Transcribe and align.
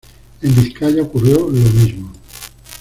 En 0.41 0.51
Vizcaya 0.55 1.03
ocurrió 1.03 1.41
lo 1.47 1.69
mismo. 1.69 2.11